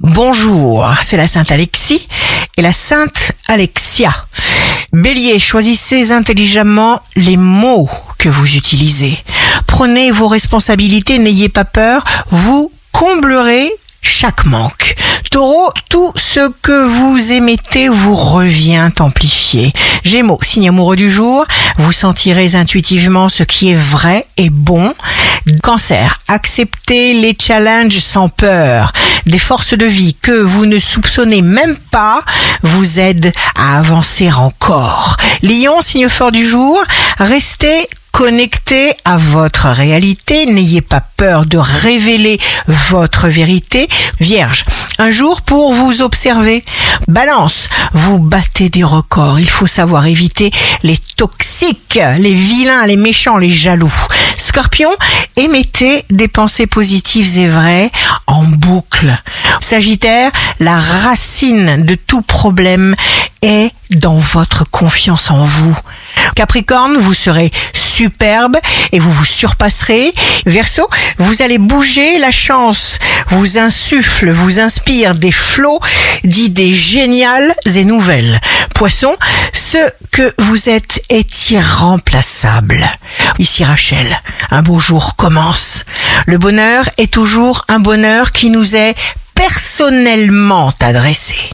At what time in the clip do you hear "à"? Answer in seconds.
33.56-33.78, 39.04-39.16